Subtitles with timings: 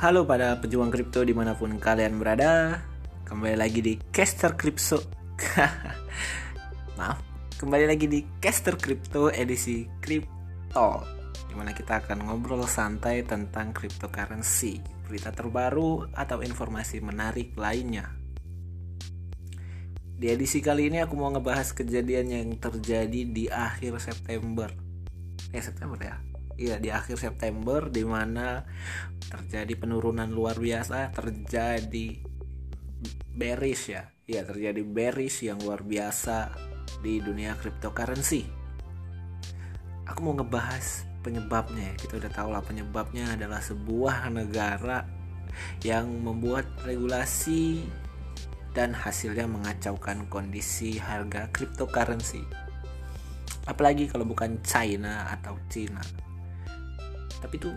[0.00, 2.80] Halo pada pejuang kripto di mana pun kalian berada.
[3.28, 4.96] Kembali lagi di Caster Crypto
[6.96, 7.20] Maaf
[7.60, 11.04] Kembali lagi di Caster Crypto edisi Crypto
[11.44, 18.08] Di mana kita akan ngobrol santai tentang cryptocurrency Berita terbaru atau informasi menarik lainnya.
[20.16, 24.72] Di edisi kali ini aku mau ngebahas kejadian yang terjadi di akhir September.
[25.52, 26.29] Eh September ya
[26.60, 28.68] Iya di akhir September di mana
[29.32, 32.20] terjadi penurunan luar biasa, terjadi
[33.32, 34.12] bearish ya.
[34.28, 36.52] Iya, terjadi bearish yang luar biasa
[37.00, 38.44] di dunia cryptocurrency.
[40.04, 41.94] Aku mau ngebahas penyebabnya ya.
[41.96, 45.08] Kita udah tahu lah penyebabnya adalah sebuah negara
[45.80, 47.88] yang membuat regulasi
[48.76, 52.44] dan hasilnya mengacaukan kondisi harga cryptocurrency.
[53.64, 56.04] Apalagi kalau bukan China atau Cina
[57.40, 57.74] tapi tuh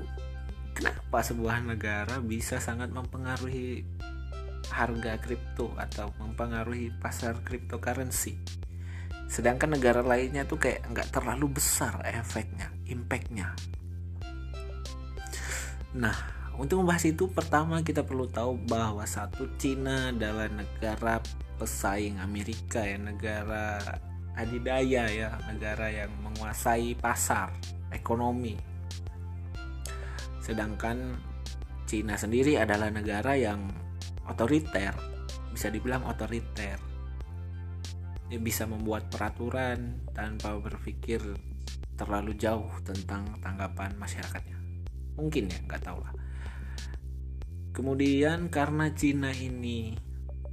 [0.76, 3.88] kenapa sebuah negara bisa sangat mempengaruhi
[4.72, 8.36] harga kripto atau mempengaruhi pasar cryptocurrency?
[9.32, 13.56] Sedangkan negara lainnya tuh kayak nggak terlalu besar efeknya impactnya.
[15.96, 16.18] Nah
[16.54, 21.18] untuk membahas itu pertama kita perlu tahu bahwa satu Cina adalah negara
[21.58, 23.82] pesaing Amerika ya negara
[24.38, 27.54] adidaya ya negara yang menguasai pasar
[27.94, 28.73] ekonomi
[30.44, 31.16] Sedangkan
[31.88, 33.72] Cina sendiri adalah negara yang
[34.28, 34.92] otoriter,
[35.56, 36.76] bisa dibilang otoriter.
[38.28, 41.24] Dia bisa membuat peraturan tanpa berpikir
[41.96, 44.60] terlalu jauh tentang tanggapan masyarakatnya.
[45.16, 46.14] Mungkin ya, nggak tahu lah.
[47.72, 49.96] Kemudian karena Cina ini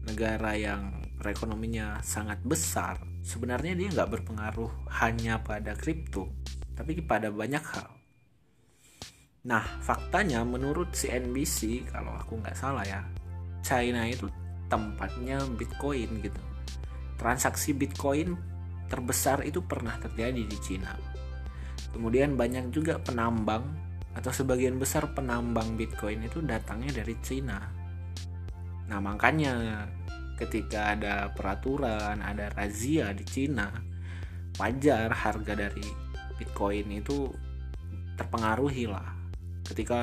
[0.06, 4.70] negara yang perekonominya sangat besar, sebenarnya dia nggak berpengaruh
[5.02, 6.30] hanya pada kripto,
[6.78, 7.99] tapi pada banyak hal
[9.40, 13.00] Nah, faktanya menurut CNBC, kalau aku nggak salah ya,
[13.64, 14.28] China itu
[14.68, 16.42] tempatnya Bitcoin gitu.
[17.16, 18.36] Transaksi Bitcoin
[18.92, 20.92] terbesar itu pernah terjadi di Cina.
[21.96, 23.64] Kemudian banyak juga penambang
[24.12, 27.64] atau sebagian besar penambang Bitcoin itu datangnya dari Cina.
[28.92, 29.88] Nah, makanya
[30.36, 33.72] ketika ada peraturan, ada razia di Cina,
[34.60, 35.88] wajar harga dari
[36.36, 37.32] Bitcoin itu
[38.20, 39.19] terpengaruhi lah
[39.70, 40.02] ketika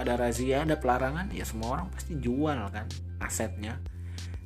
[0.00, 2.88] ada razia ada pelarangan ya semua orang pasti jual kan
[3.20, 3.76] asetnya.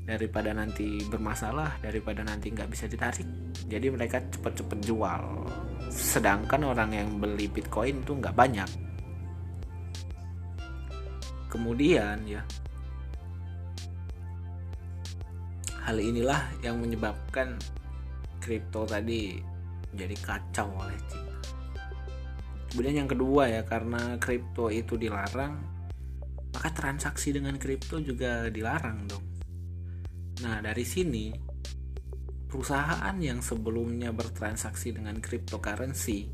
[0.06, 3.26] Daripada nanti bermasalah daripada nanti nggak bisa ditarik.
[3.66, 5.22] Jadi mereka cepet-cepet jual.
[5.90, 8.70] Sedangkan orang yang beli bitcoin itu nggak banyak.
[11.50, 12.42] Kemudian ya.
[15.82, 17.58] Hal inilah yang menyebabkan
[18.38, 19.42] kripto tadi
[19.90, 21.35] jadi kacau oleh Cina
[22.76, 25.56] kemudian yang kedua ya karena kripto itu dilarang
[26.52, 29.24] maka transaksi dengan kripto juga dilarang dong.
[30.44, 31.32] Nah dari sini
[32.44, 36.28] perusahaan yang sebelumnya bertransaksi dengan cryptocurrency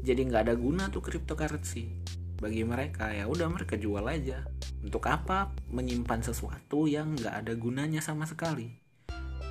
[0.00, 2.00] jadi nggak ada guna tuh cryptocurrency
[2.40, 3.12] bagi mereka.
[3.12, 4.42] Ya udah mereka jual aja.
[4.80, 8.72] Untuk apa menyimpan sesuatu yang nggak ada gunanya sama sekali?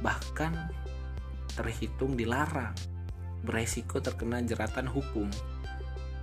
[0.01, 0.53] Bahkan
[1.53, 2.73] terhitung dilarang.
[3.45, 5.29] Beresiko terkena jeratan hukum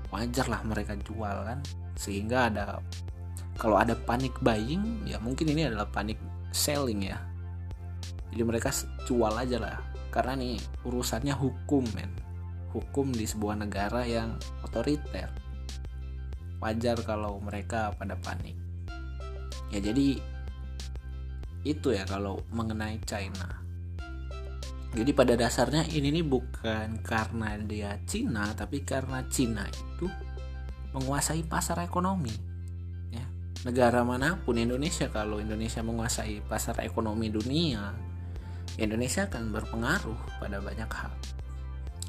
[0.09, 1.59] wajar lah mereka jual kan?
[1.99, 2.81] Sehingga ada
[3.59, 6.17] kalau ada panic buying ya mungkin ini adalah panic
[6.55, 7.19] selling ya.
[8.31, 8.71] Jadi mereka
[9.09, 9.79] jual aja lah.
[10.09, 12.11] Karena nih urusannya hukum men.
[12.73, 15.33] Hukum di sebuah negara yang otoriter.
[16.61, 18.69] Wajar kalau mereka pada panik
[19.69, 20.17] ya jadi
[21.67, 23.61] itu ya kalau mengenai China
[24.89, 30.09] jadi pada dasarnya ini nih bukan karena dia Cina tapi karena Cina itu
[30.97, 32.33] menguasai pasar ekonomi.
[33.13, 33.29] Ya,
[33.69, 37.93] negara mana pun Indonesia kalau Indonesia menguasai pasar ekonomi dunia,
[38.81, 41.13] Indonesia akan berpengaruh pada banyak hal.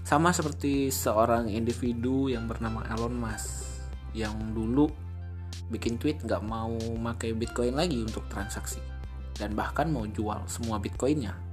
[0.08, 3.68] Sama seperti seorang individu yang bernama Elon Musk
[4.16, 4.88] yang dulu
[5.70, 6.74] bikin tweet nggak mau
[7.12, 8.82] pakai Bitcoin lagi untuk transaksi
[9.38, 11.49] dan bahkan mau jual semua Bitcoinnya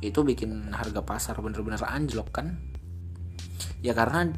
[0.00, 2.58] itu bikin harga pasar bener-bener anjlok kan?
[3.84, 4.32] Ya karena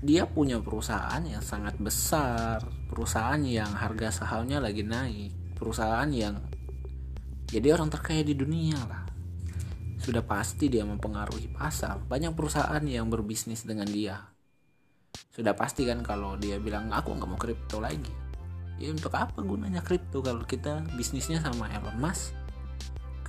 [0.00, 6.40] dia punya perusahaan yang sangat besar perusahaan yang harga sahamnya lagi naik perusahaan yang
[7.50, 9.04] jadi orang terkaya di dunia lah.
[10.00, 12.00] Sudah pasti dia mempengaruhi pasar.
[12.00, 14.16] Banyak perusahaan yang berbisnis dengan dia.
[15.34, 18.08] Sudah pasti kan kalau dia bilang aku nggak mau kripto lagi.
[18.80, 22.32] Ya untuk apa gunanya kripto kalau kita bisnisnya sama Elon Musk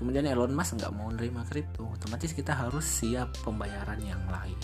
[0.02, 1.86] kemudian Elon Musk nggak mau nerima kripto.
[1.86, 4.58] Otomatis kita harus siap pembayaran yang lain.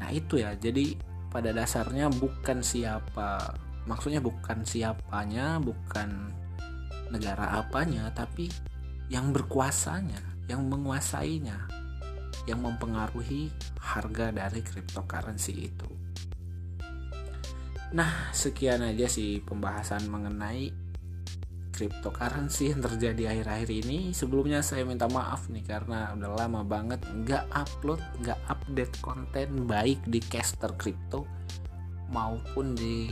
[0.00, 0.56] Nah itu ya.
[0.56, 0.96] Jadi
[1.28, 3.52] pada dasarnya bukan siapa
[3.84, 6.32] maksudnya bukan siapanya bukan
[7.12, 8.48] negara apanya tapi
[9.12, 11.68] yang berkuasanya yang menguasainya
[12.48, 15.88] yang mempengaruhi harga dari cryptocurrency itu.
[17.92, 20.87] Nah sekian aja sih pembahasan mengenai
[21.78, 27.46] cryptocurrency yang terjadi akhir-akhir ini sebelumnya saya minta maaf nih karena udah lama banget nggak
[27.54, 31.22] upload nggak update konten baik di caster crypto
[32.10, 33.06] maupun di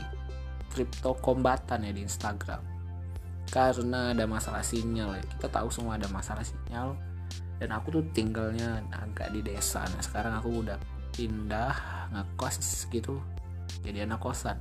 [0.66, 2.60] crypto kombatan ya di Instagram.
[3.46, 5.24] Karena ada masalah sinyal ya.
[5.38, 6.98] Kita tahu semua ada masalah sinyal.
[7.56, 9.86] Dan aku tuh tinggalnya agak di desa.
[9.86, 10.76] Nah sekarang aku udah
[11.14, 11.72] pindah
[12.12, 13.22] ngekos gitu.
[13.86, 14.58] Jadi anak kosan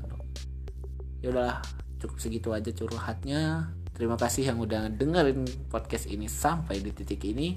[1.25, 1.57] ya udahlah
[1.97, 7.55] cukup segitu aja curhatnya Terima kasih yang udah dengerin podcast ini sampai di titik ini.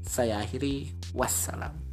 [0.00, 0.88] Saya akhiri.
[1.12, 1.87] Wassalam.